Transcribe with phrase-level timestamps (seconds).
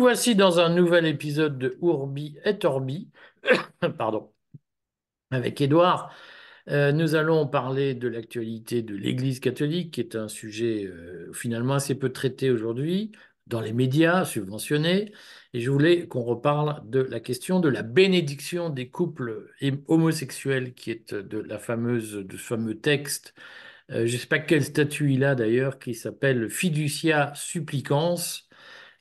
[0.00, 3.10] Nous voici dans un nouvel épisode de Ourbi et Orbi,
[3.98, 4.32] pardon,
[5.30, 6.10] avec Édouard.
[6.68, 11.74] Euh, nous allons parler de l'actualité de l'Église catholique, qui est un sujet euh, finalement
[11.74, 13.12] assez peu traité aujourd'hui
[13.46, 15.12] dans les médias subventionnés.
[15.52, 19.52] Et je voulais qu'on reparle de la question de la bénédiction des couples
[19.86, 23.34] homosexuels, qui est de la fameuse, de ce fameux texte.
[23.90, 28.16] Euh, je ne sais pas quel statut il a d'ailleurs, qui s'appelle Fiducia Supplicans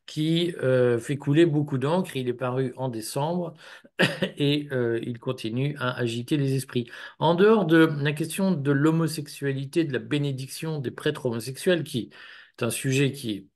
[0.09, 2.16] qui euh, fait couler beaucoup d'encre.
[2.16, 3.54] Il est paru en décembre
[4.38, 6.90] et euh, il continue à agiter les esprits.
[7.20, 12.09] En dehors de la question de l'homosexualité, de la bénédiction des prêtres homosexuels, qui
[12.58, 13.49] est un sujet qui,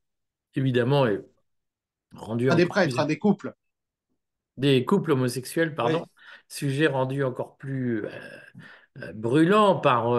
[0.54, 1.26] évidemment, est
[2.14, 2.52] rendu...
[2.52, 3.56] À des prêtres, à des couples.
[4.58, 6.06] Des couples homosexuels, pardon.
[6.50, 10.14] Sujet rendu encore plus euh, brûlant par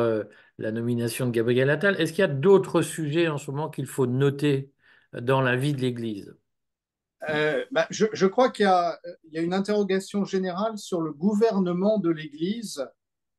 [0.58, 1.94] la nomination de Gabriel Attal.
[2.00, 4.73] Est-ce qu'il y a d'autres sujets en ce moment qu'il faut noter?
[5.20, 6.34] Dans la vie de l'Église?
[7.30, 12.86] Euh, bah, je, crois qu'il y, a une interrogation générale sur le gouvernement de l'Église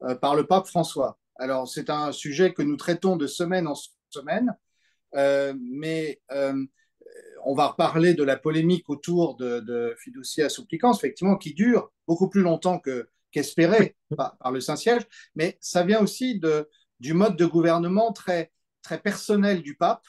[0.03, 1.19] euh, par le pape François.
[1.35, 3.75] Alors, c'est un sujet que nous traitons de semaine en
[4.09, 4.55] semaine,
[5.15, 6.21] euh, mais
[7.43, 12.29] on va reparler de la polémique autour de, de Fiducia Supplicans, effectivement, qui dure beaucoup
[12.29, 12.81] plus longtemps
[13.31, 15.03] qu'espéré par, par, le Saint-Siège,
[15.35, 16.67] mais ça vient aussi de,
[16.99, 20.05] du mode de gouvernement très, très personnel du pape,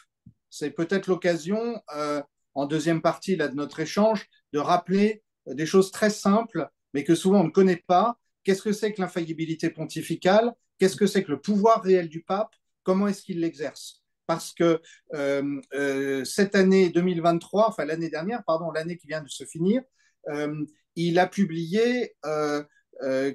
[0.51, 2.23] c'est peut-être l'occasion, euh,
[2.55, 7.15] en deuxième partie de notre échange, de rappeler euh, des choses très simples, mais que
[7.15, 8.19] souvent on ne connaît pas.
[8.45, 10.53] Qu'est-ce que c'est que l'infaillibilité pontificale?
[10.79, 12.55] Qu'est-ce que c'est que le pouvoir réel du pape?
[12.83, 14.03] Comment est-ce qu'il l'exerce?
[14.27, 14.81] Parce que
[15.15, 19.83] euh, cette année 2023, enfin l'année dernière, pardon, l'année qui vient de se finir,
[20.97, 22.17] il a publié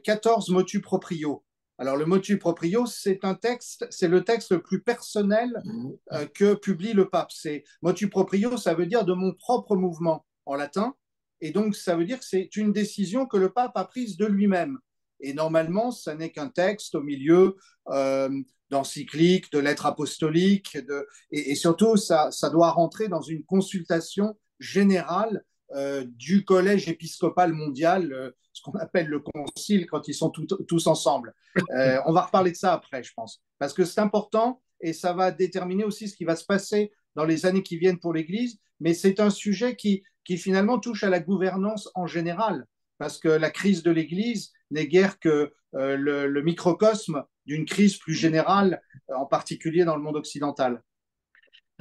[0.03, 1.43] 14 motu proprio,
[1.81, 5.89] alors, le motu proprio, c'est un texte, c'est le texte le plus personnel mmh.
[6.11, 7.31] euh, que publie le pape.
[7.31, 10.93] C'est motu proprio, ça veut dire de mon propre mouvement en latin.
[11.41, 14.27] Et donc, ça veut dire que c'est une décision que le pape a prise de
[14.27, 14.77] lui-même.
[15.21, 17.55] Et normalement, ça n'est qu'un texte au milieu
[17.89, 18.29] euh,
[18.69, 25.43] d'encycliques, de lettres apostoliques, de, et, surtout, ça, ça doit rentrer dans une consultation générale
[25.75, 30.87] euh, du collège épiscopal mondial, euh, ce qu'on appelle le concile quand ils sont tous
[30.87, 31.33] ensemble.
[31.71, 35.13] Euh, on va reparler de ça après, je pense, parce que c'est important et ça
[35.13, 38.59] va déterminer aussi ce qui va se passer dans les années qui viennent pour l'Église,
[38.79, 42.65] mais c'est un sujet qui, qui finalement touche à la gouvernance en général,
[42.97, 48.13] parce que la crise de l'Église n'est guère que le, le, microcosme d'une crise plus
[48.13, 50.81] générale, en particulier dans le monde occidental.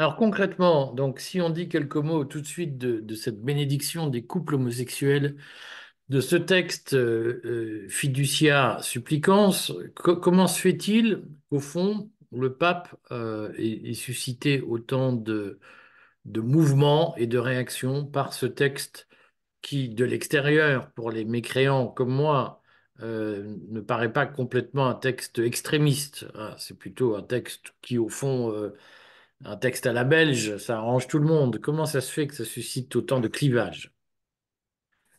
[0.01, 4.25] Alors concrètement, donc si on dit quelques mots tout de suite de, cette bénédiction des
[4.25, 5.37] couples homosexuels,
[6.09, 9.53] de ce texte euh, euh, fiducia supplicans,
[9.95, 15.61] comment se fait-il qu'au fond le pape euh, ait, suscité autant de,
[16.25, 19.07] de mouvements et de réactions par ce texte
[19.61, 22.63] qui, de l'extérieur, pour les mécréants comme moi,
[23.01, 26.27] ne paraît pas complètement un texte extrémiste.
[26.35, 26.55] Hein.
[26.59, 28.73] C'est plutôt un texte qui, au fond,
[29.45, 31.59] un texte à la belge, ça arrange tout le monde.
[31.61, 33.93] Comment ça se fait que ça suscite autant de clivages?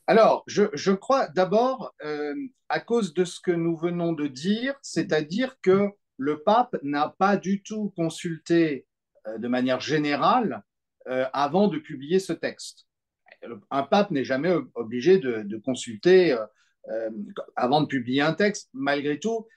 [0.07, 2.35] Alors, je, crois d'abord euh,
[2.69, 7.37] à cause de ce que nous venons de dire, c'est-à-dire que le pape n'a pas
[7.37, 8.85] du tout consulté
[9.27, 10.63] euh, de manière générale
[11.07, 12.87] euh, avant de publier ce texte.
[13.71, 16.37] Un pape n'est jamais obligé de, consulter
[17.55, 18.69] avant de publier un texte.
[18.71, 19.47] Malgré tout,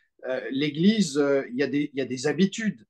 [0.51, 2.87] l'Église, il y, y, a des habitudes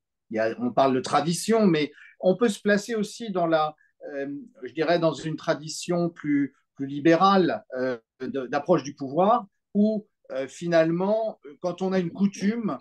[0.59, 3.75] on parle de tradition, mais on peut se placer aussi dans la,
[4.13, 4.27] euh,
[4.63, 11.41] je dirais, dans une tradition plus, plus libérale euh, d'approche du pouvoir, où euh, finalement,
[11.61, 12.79] quand on a une coutume,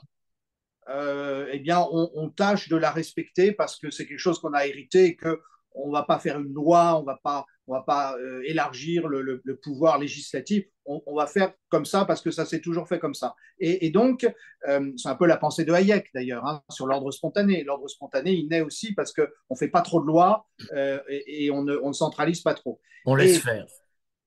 [0.90, 5.06] eh bien, on, tâche de la respecter parce que c'est quelque chose qu'on a hérité
[5.06, 5.42] et que
[5.76, 9.42] on va pas faire une loi, on va pas on va pas euh, élargir le,
[9.62, 13.36] pouvoir législatif, on, va faire comme ça parce que ça s'est toujours fait comme ça.
[13.60, 14.28] Et, donc,
[14.68, 17.64] euh, c'est un peu la pensée de Hayek d'ailleurs, hein, sur l'ordre spontané.
[17.64, 21.52] L'ordre spontané, il naît aussi parce qu'on ne fait pas trop de lois euh, et,
[21.52, 22.82] on, ne, centralise pas trop.
[23.06, 23.66] On laisse faire.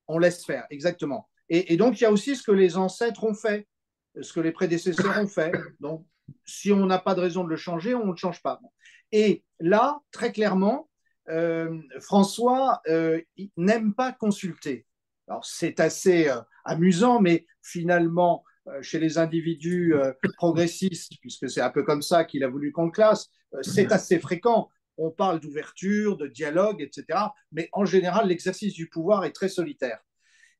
[0.08, 1.28] On laisse faire, exactement.
[1.48, 3.68] Et, donc, il y a aussi ce que les ancêtres ont fait,
[4.20, 5.52] ce que les prédécesseurs ont fait.
[5.80, 6.06] Donc,
[6.44, 8.60] si on n'a pas de raison de le changer, on ne le change pas.
[9.12, 10.88] Et là, très clairement,
[11.28, 13.20] euh, François euh,
[13.56, 14.86] n'aime pas consulter.
[15.28, 18.44] Alors c'est assez euh, amusant, mais finalement,
[18.82, 19.94] chez les individus
[20.38, 23.28] progressistes, puisque c'est un peu comme ça qu'il a voulu qu'on le classe,
[23.62, 24.68] c'est assez fréquent.
[24.98, 27.20] On parle d'ouverture, de dialogue, etc.
[27.52, 30.00] Mais en général, l'exercice du pouvoir est très solitaire.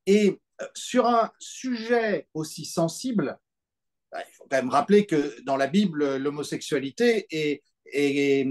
[0.07, 0.41] Et
[0.75, 3.41] sur un sujet aussi sensible,
[4.13, 8.47] bah, il faut quand même rappeler que dans la Bible, l'homosexualité est, est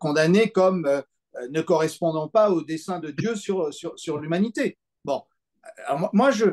[0.00, 1.04] condamnée comme
[1.50, 4.78] ne correspondant pas au dessein de Dieu sur, sur, sur l'humanité.
[5.04, 5.22] Bon,
[5.86, 6.46] alors moi, je,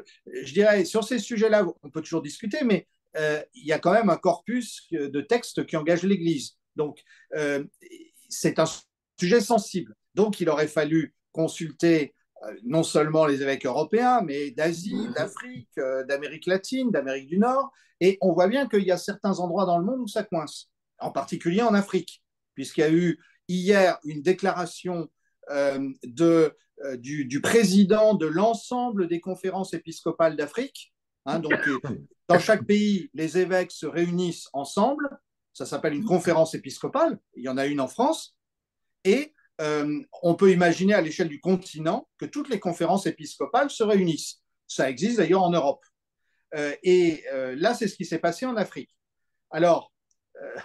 [0.43, 2.87] je dirais, sur ces sujets-là, on peut toujours discuter, mais
[3.17, 6.57] euh, il y a quand même un corpus de textes qui engage l'Église.
[6.75, 7.03] Donc,
[7.35, 7.63] euh,
[8.29, 8.65] c'est un
[9.19, 9.95] sujet sensible.
[10.15, 15.69] Donc, il aurait fallu consulter euh, non seulement les évêques européens, mais d'Asie, d'Afrique,
[16.07, 17.71] d'Amérique latine, d'Amérique du Nord.
[17.99, 20.69] Et on voit bien qu'il y a certains endroits dans le monde où ça coince,
[20.99, 22.23] en particulier en Afrique,
[22.53, 23.19] puisqu'il y a eu
[23.49, 25.09] hier une déclaration
[25.49, 26.55] de,
[26.95, 30.93] du, du, président de l'ensemble des conférences épiscopales d'Afrique.
[31.25, 31.53] Hein, donc,
[32.27, 35.09] dans chaque pays, les évêques se réunissent ensemble.
[35.53, 37.19] Ça s'appelle une conférence épiscopale.
[37.35, 38.37] Il y en a une en France.
[39.03, 43.83] Et euh, on peut imaginer à l'échelle du continent que toutes les conférences épiscopales se
[43.83, 44.41] réunissent.
[44.67, 45.83] Ça existe d'ailleurs en Europe.
[46.55, 48.95] Euh, et euh, là, c'est ce qui s'est passé en Afrique.
[49.49, 49.91] Alors,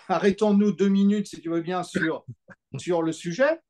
[0.08, 2.24] arrêtons-nous deux minutes, si tu veux bien, sur,
[2.78, 3.60] sur le sujet.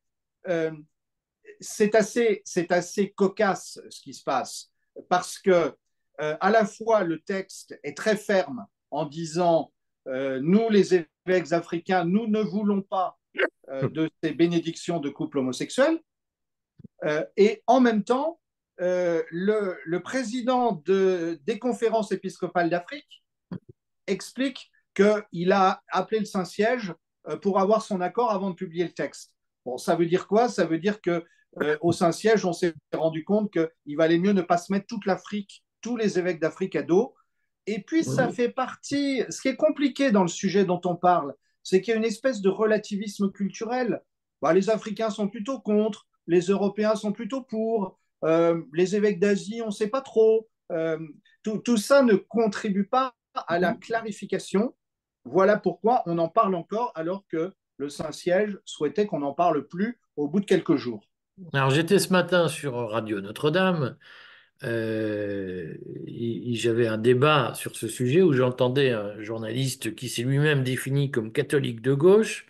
[1.61, 4.71] c'est assez, assez cocasse ce qui se passe
[5.09, 5.75] parce que
[6.21, 9.73] euh, à la fois le texte est très ferme en disant
[10.07, 13.19] euh, nous, les évêques africains, nous ne voulons pas
[13.69, 16.01] euh, de ces bénédictions de couple homosexuel.
[17.37, 18.41] et en même temps,
[18.79, 23.25] le, le, président de, des conférences épiscopales d'Afrique
[24.07, 26.95] explique qu'il a appelé le Saint-Siège
[27.43, 29.33] pour avoir son accord avant de publier le texte.
[29.65, 30.49] Bon, ça veut dire quoi?
[30.49, 31.25] Ça veut dire que
[31.81, 35.65] au Saint-Siège, on s'est rendu compte qu'il valait mieux ne pas se mettre toute l'Afrique
[35.85, 37.15] tous les évêques d'Afrique à dos.
[37.67, 39.23] Et puis, ça fait partie.
[39.29, 42.07] Ce qui est compliqué dans le sujet dont on parle, c'est qu'il y a une
[42.07, 44.03] espèce de relativisme culturel.
[44.41, 49.61] Bah, les Africains sont plutôt contre, les Européens sont plutôt pour, euh, les évêques d'Asie,
[49.63, 50.49] on ne sait pas trop.
[50.73, 50.99] Euh,
[51.43, 53.15] tout, tout, ça ne contribue pas
[53.47, 54.75] à la clarification.
[55.25, 59.99] Voilà pourquoi on en parle encore alors que le Saint-Siège souhaitait qu'on n'en parle plus
[60.17, 61.03] au bout de quelques jours.
[61.53, 63.97] Alors j'étais ce matin sur Radio Notre-Dame
[64.63, 65.75] euh,
[66.55, 71.33] j'avais un débat sur ce sujet où j'entendais un journaliste qui s'est lui-même défini comme
[71.33, 72.47] catholique de gauche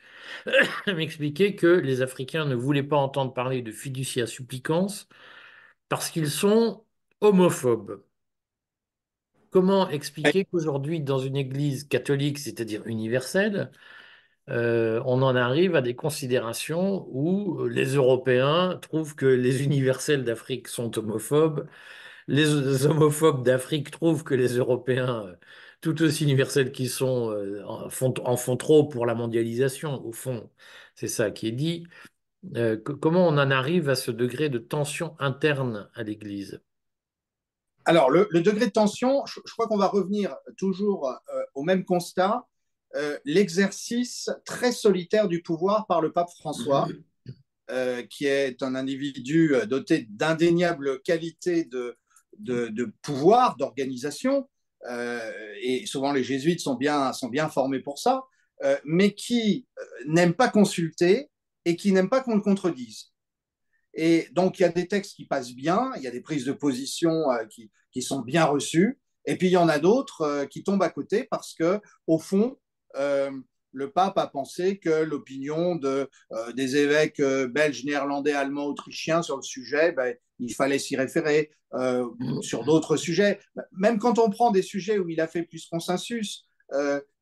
[0.87, 4.89] m'expliquer que les Africains ne voulaient pas entendre parler de fiducia supplicans
[5.89, 6.85] parce qu'ils sont
[7.21, 8.03] homophobes.
[9.55, 13.71] Comment expliquer qu'aujourd'hui, dans une église catholique, c'est-à-dire universelle,
[14.51, 20.69] euh, on en arrive à des considérations où les Européens trouvent que les universels d'Afrique
[20.69, 21.69] sont homophobes
[22.29, 25.37] les homophobes d'Afrique trouvent que les Européens, euh,
[25.83, 30.05] tout aussi universels qu'ils sont, euh, en font, trop pour la mondialisation.
[30.07, 30.51] Au fond,
[30.97, 31.87] c'est ça qui est dit.
[33.01, 36.63] Comment on en arrive à ce degré de tension interne à l'Église?
[37.85, 41.13] Alors, le, degré de tension, je, crois qu'on va revenir toujours
[41.55, 42.47] au même constat.
[43.25, 46.89] L'exercice très solitaire du pouvoir par le pape François,
[48.09, 51.99] qui est un individu doté d'indéniables qualités de,
[52.39, 54.49] de, pouvoir, d'organisation,
[54.87, 55.33] euh,
[55.63, 58.25] et souvent les jésuites sont bien, sont bien formés pour ça,
[58.63, 61.31] euh, mais qui euh, n'aiment pas consulter
[61.65, 63.13] et qui n'aiment pas qu'on le contredise.
[63.95, 66.45] Et donc, il y a des textes qui passent bien, il y a des prises
[66.45, 70.65] de position qui, qui, sont bien reçues, et puis il y en a d'autres qui
[70.65, 72.59] tombent à côté parce que, au fond,
[73.75, 79.23] le pape a pensé que l'opinion de, euh, des évêques euh, belges, néerlandais, allemands, autrichiens
[79.23, 81.51] sur le sujet, ben, il fallait s'y référer.
[81.75, 82.09] Euh,
[82.41, 83.41] sur d'autres sujets,
[83.73, 86.47] même quand on prend des sujets où il a fait plus consensus,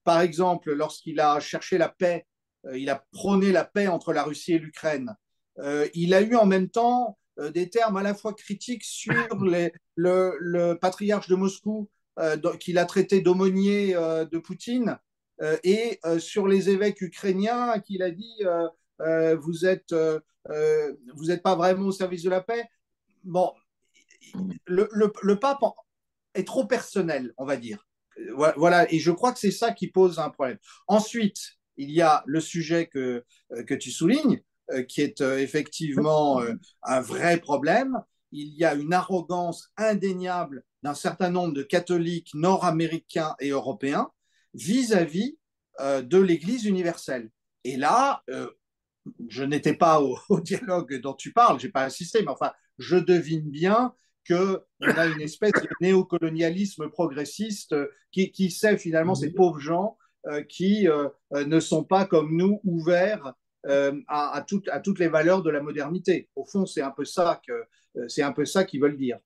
[0.05, 2.27] par exemple, lorsqu'il a cherché la paix,
[2.75, 5.17] il a prôné la paix entre la Russie et l'Ukraine,
[5.95, 9.13] il a eu en même temps des termes à la fois critiques sur
[9.45, 11.89] les, le, le, patriarche de Moscou,
[12.61, 14.99] qu'il a traité d'aumônier de Poutine,
[15.43, 18.43] euh, et euh, sur les évêques ukrainiens, qu'il a dit
[19.01, 22.65] euh, vous êtes vous n'êtes pas vraiment au service de la paix.
[23.25, 23.53] Bon,
[24.67, 25.63] le, le, pape
[26.35, 27.87] est trop personnel, on va dire.
[28.57, 30.59] Voilà, et je crois que c'est ça qui pose un problème.
[30.87, 33.25] Ensuite, il y a le sujet que,
[33.67, 34.43] que tu soulignes,
[34.89, 36.41] qui est effectivement
[36.83, 38.01] un vrai problème.
[38.33, 44.11] Il y a une arrogance indéniable d'un certain nombre de catholiques nord-américains et européens
[44.55, 45.39] vis-à-vis
[45.81, 47.31] euh, de l'Église universelle.
[47.65, 48.51] Et là, euh,
[49.29, 53.49] je n'étais pas au, dialogue dont tu parles, j'ai pas assisté, mais enfin, je devine
[53.49, 57.75] bien que on a une espèce de néocolonialisme progressiste
[58.13, 60.87] qui, qui sait finalement ces pauvres gens euh, qui
[61.33, 66.29] ne sont pas comme nous ouverts à, à, à, toutes les valeurs de la modernité.
[66.37, 69.19] Au fond, c'est un peu ça que c'est un peu ça qu'ils veulent dire.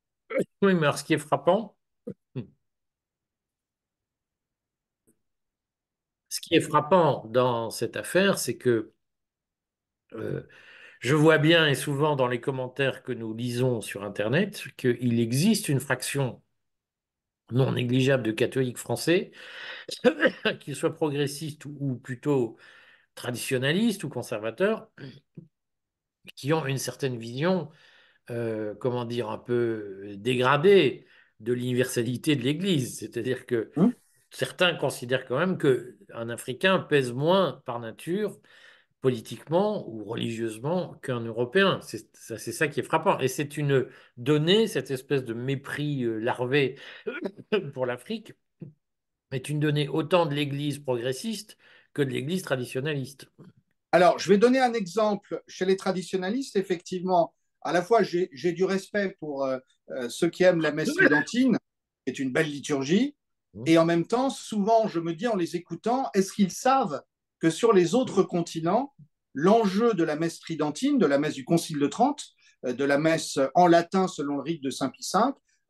[0.62, 1.76] Oui, mais alors, ce qui est frappant,
[6.28, 8.92] Ce qui est frappant dans cette affaire, c'est que
[10.14, 10.42] euh,
[11.00, 15.68] Je vois bien, et souvent dans les commentaires que nous lisons sur Internet, qu'il existe
[15.70, 16.42] une fraction
[17.52, 19.30] non négligeable de catholiques français,
[20.60, 22.56] qu'ils soient progressistes ou plutôt
[23.16, 24.88] traditionnalistes ou conservateurs,
[26.36, 27.68] qui ont une certaine vision,
[28.30, 31.06] euh, comment dire, un peu dégradée
[31.40, 32.98] de l'universalité de l'Église.
[33.00, 33.92] C'est-à-dire que Hum
[34.30, 38.38] certains considèrent quand même qu'un Africain pèse moins par nature
[39.00, 41.80] politiquement ou religieusement qu'un Européen.
[41.82, 43.18] C'est ça, c'est ça qui est frappant.
[43.20, 46.76] Et c'est une donnée, cette espèce de mépris euh, larvé
[47.74, 48.34] pour l'Afrique,
[49.32, 51.56] est une donnée autant de l'Église progressiste
[51.96, 53.26] que de l'Église traditionnaliste.
[53.90, 55.42] Alors, je vais donner un exemple.
[55.48, 59.58] Chez les traditionnalistes, effectivement, à la fois, j'ai du respect pour euh,
[59.92, 61.56] euh, ceux qui aiment la messe tridentine,
[62.04, 63.16] qui est une belle liturgie,
[63.64, 67.02] et en même temps, souvent, je me dis en les écoutant, est-ce qu'ils savent
[67.40, 68.92] que sur les autres continents,
[69.32, 72.26] l'enjeu de la messe tridentine, de la messe du Concile de Trente,
[72.66, 75.20] euh, de la messe en latin selon le rite de Saint Pie V,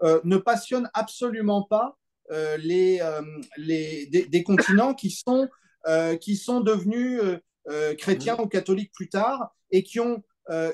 [0.03, 1.97] euh, ne passionne absolument pas
[2.33, 3.23] euh, les, euh,
[3.57, 5.49] les, des, des continents qui sont,
[5.89, 7.39] euh, qui sont devenus euh,
[7.69, 10.23] euh, chrétiens ou catholiques plus tard et qui ont,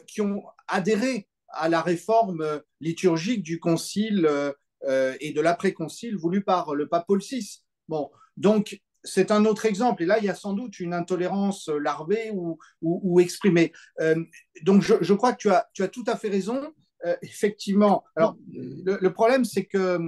[0.06, 4.28] qui ont adhéré à la réforme liturgique du Concile
[4.86, 7.62] et de l'après-concile voulu par le pape Paul VI.
[7.88, 10.02] Bon, donc c'est un autre exemple.
[10.02, 13.72] Et là, il y a sans doute une intolérance larvée ou, ou, exprimée.
[14.60, 16.74] Donc, je, je, crois que tu as, tu as tout à fait raison.
[17.22, 18.04] Effectivement.
[18.14, 19.98] Alors, le, problème, c'est que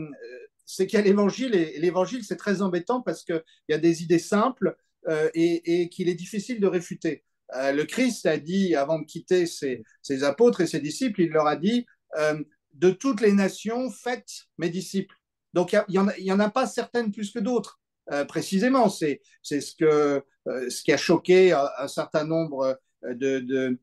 [0.67, 4.03] c'est qu'il y a l'évangile et l'évangile, c'est très embêtant parce qu'il y a des
[4.03, 4.77] idées simples
[5.09, 7.25] euh, et, qu'il est difficile de réfuter.
[7.55, 11.31] Euh, le Christ a dit, avant de quitter ses, ses, apôtres et ses disciples, il
[11.31, 11.85] leur a dit
[12.19, 12.43] euh,
[12.73, 15.15] De toutes les nations, faites mes disciples.
[15.53, 17.81] Donc, il n'y en, a pas certaines plus que d'autres.
[18.29, 23.79] Précisément, c'est ce, ce qui a choqué un, certain nombre de, de,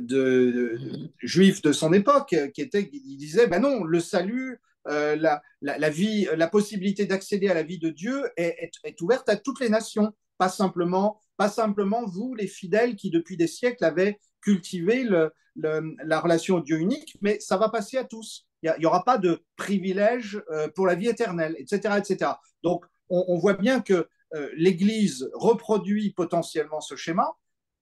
[0.00, 0.78] de,
[1.22, 5.14] juifs de son époque qui étaient, qui disaient ben non, le salut, la,
[5.60, 9.28] la, la, vie, la possibilité d'accéder à la vie de Dieu est, est, est, ouverte
[9.28, 10.12] à toutes les nations,
[10.42, 15.08] pas simplement, pas simplement vous, les fidèles, qui depuis des siècles avaient cultivé
[15.54, 18.48] la relation au Dieu unique, mais ça va passer à tous.
[18.64, 22.32] Il n'y aura pas de privilège euh, pour la vie éternelle, etc., etc.
[22.64, 27.30] Donc, on, on voit bien que euh, l'Église reproduit potentiellement ce schéma,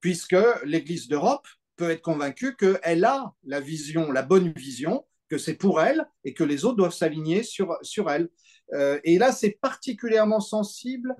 [0.02, 5.54] puisque l'Église d'Europe peut être convaincue qu'elle a la vision, la bonne vision, que c'est
[5.54, 8.28] pour elle et que les autres doivent s'aligner sur, sur elle.
[8.72, 11.16] Euh, et là, c'est particulièrement sensible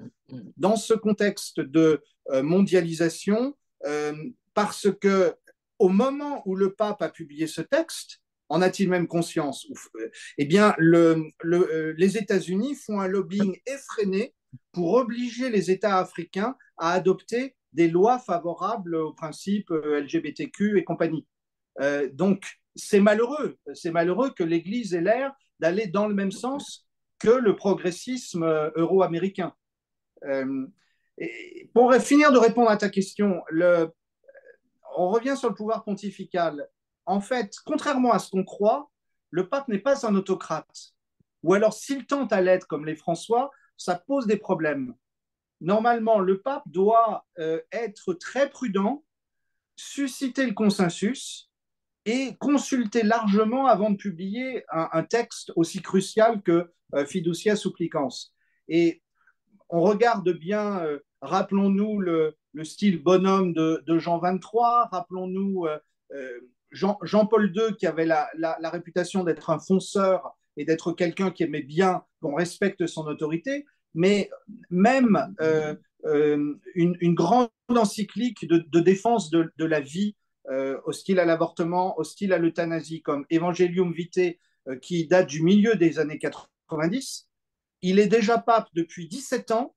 [0.57, 4.13] dans ce contexte de euh, mondialisation, euh,
[4.55, 5.35] parce que
[5.79, 9.67] au moment où le pape a publié ce texte, en a-t-il même conscience
[10.37, 14.35] Eh bien, le, le, les États-Unis font un lobbying effréné
[14.73, 21.27] pour obliger les États africains à adopter des lois favorables aux principes LGBTQ et compagnie.
[22.13, 23.57] Donc, c'est malheureux.
[23.75, 26.90] C'est malheureux que l'Église ait l'air d'aller dans le même sens
[27.21, 28.45] que le progressisme
[28.77, 29.55] euro-américain.
[30.25, 30.67] Euh,
[31.75, 33.43] pour finir de répondre à ta question,
[34.97, 36.69] on revient sur le pouvoir pontifical.
[37.07, 38.91] En fait, contrairement à ce qu'on croit,
[39.31, 40.95] le pape n'est pas un autocrate.
[41.43, 44.95] Ou alors, s'il tente à l'être comme les François, ça pose des problèmes
[45.61, 49.05] normalement, le pape doit euh, être très prudent,
[49.77, 51.50] susciter le consensus
[52.07, 58.33] et consulter largement avant de publier un, texte aussi crucial que euh, Fiducia Supplicans.
[58.69, 59.03] Et
[59.69, 65.67] on regarde bien, euh, rappelons-nous le, le, style bonhomme de, Jean 23, rappelons-nous
[66.71, 68.31] Jean, Jean-Paul II qui avait la,
[68.65, 74.31] réputation d'être un fonceur et d'être quelqu'un qui aimait bien qu'on respecte son autorité mais
[74.71, 80.20] même euh, euh, une, grande encyclique de, défense de, la vie euh,
[80.85, 84.39] hostile à l'avortement, hostile à l'euthanasie, comme Evangelium Vitae,
[84.69, 87.29] euh, qui date du milieu des années 90.
[87.81, 89.75] Il est déjà pape depuis 17 ans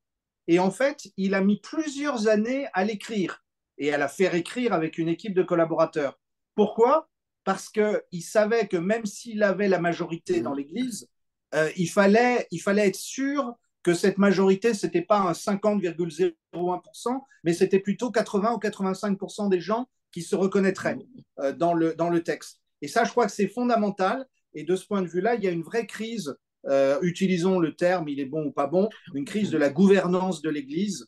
[0.47, 3.45] et en fait, il a mis plusieurs années à l'écrire
[3.77, 6.19] et à la faire écrire avec une équipe de collaborateurs.
[6.55, 7.07] Pourquoi?
[7.45, 11.09] Parce qu'il savait que même s'il avait la majorité dans l'Église,
[11.55, 13.53] euh, il, fallait, il fallait être sûr
[13.83, 19.61] que cette majorité, ce n'était pas un 50,01%, mais c'était plutôt 80 ou 85% des
[19.61, 20.99] gens qui se reconnaîtraient
[21.39, 22.61] euh, dans, le, dans le texte.
[22.81, 24.25] Et ça, je crois que c'est fondamental.
[24.53, 26.35] Et de ce point de vue-là, il y a une vraie crise,
[26.67, 30.41] euh, utilisons le terme, il est bon ou pas bon, une crise de la gouvernance
[30.41, 31.07] de l'Église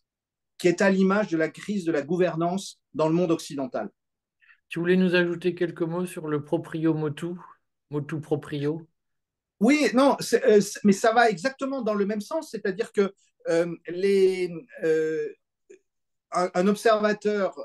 [0.57, 3.89] qui est à l'image de la crise de la gouvernance dans le monde occidental.
[4.69, 7.27] Tu voulais nous ajouter quelques mots sur le proprio motu,
[7.91, 8.81] motu proprio?
[9.59, 13.13] Oui, non, euh, mais ça va exactement dans le même sens, c'est-à-dire que
[13.47, 14.49] euh, les,
[16.31, 17.55] un, un, observateur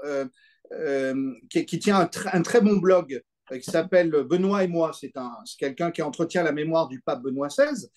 [1.48, 3.22] qui, qui, tient un, très bon blog
[3.52, 5.12] qui s'appelle Benoît et moi, c'est
[5.58, 7.88] quelqu'un qui entretient la mémoire du pape Benoît XVI,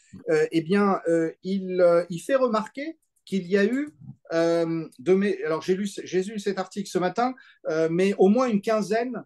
[0.51, 0.99] eh bien,
[1.43, 3.93] il, il fait remarquer qu'il y a eu,
[4.33, 4.87] euh,
[5.45, 7.33] alors j'ai lu, cet article ce matin,
[7.69, 9.23] euh, mais au moins une quinzaine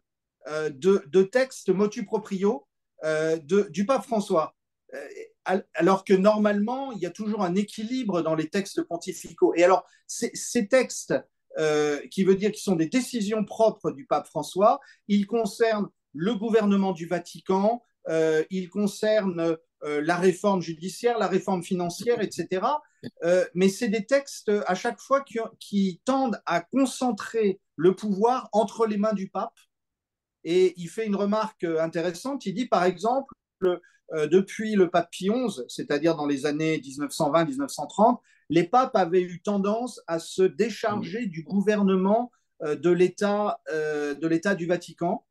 [0.47, 2.67] euh, de, textes motu proprio
[3.43, 4.55] du pape François.
[5.75, 9.53] alors que normalement, il y a toujours un équilibre dans les textes pontificaux.
[9.55, 11.13] Et alors, ces textes,
[12.11, 16.91] qui veut dire qu'ils sont des décisions propres du pape François, ils concernent le gouvernement
[16.91, 17.83] du Vatican,
[18.49, 22.65] ils concernent euh, la réforme judiciaire, la réforme financière, etc.
[23.23, 25.23] Euh, mais c'est des textes à chaque fois
[25.59, 29.57] qui, tendent à concentrer le pouvoir entre les mains du pape.
[30.43, 32.45] Et il fait une remarque intéressante.
[32.47, 38.19] Il dit, par exemple, euh, depuis le pape Pie XI, c'est-à-dire dans les années 1920-1930,
[38.49, 45.25] les papes avaient eu tendance à se décharger du gouvernement de l'État du Vatican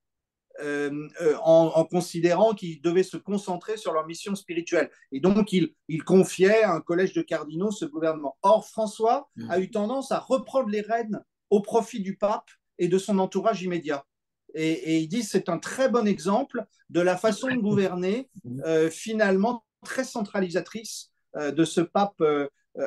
[0.61, 4.90] euh, euh, en, considérant qu'ils devaient se concentrer sur leur mission spirituelle.
[5.12, 8.38] Et donc, il, il confiait à un collège de cardinaux ce gouvernement.
[8.42, 9.50] Or, François mmh.
[9.50, 11.20] a eu tendance à reprendre les rênes
[11.50, 14.06] au profit du pape et de son entourage immédiat.
[14.54, 18.30] Et, il dit c'est un très bon exemple de la façon de gouverner
[18.64, 22.23] euh, finalement très centralisatrice de ce pape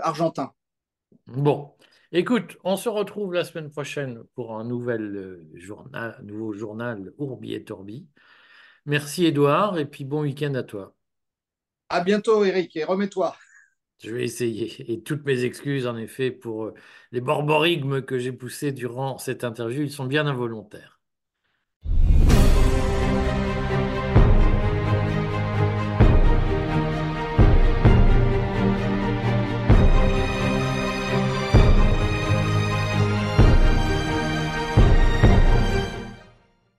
[0.01, 0.51] argentin.
[1.27, 1.73] Bon,
[2.11, 7.53] Écoute, on se retrouve la semaine prochaine pour un nouvel euh, journal, nouveau journal Ourbi
[7.53, 8.07] et Torbi.
[8.87, 10.95] Merci Edouard et puis bon week-end à toi.
[11.87, 13.35] À bientôt Eric et remets-toi.
[14.03, 14.91] Je vais essayer.
[14.91, 16.73] Et toutes mes excuses en effet pour euh,
[17.11, 20.98] les borborigmes que j'ai poussés durant cette interview, ils sont bien involontaires.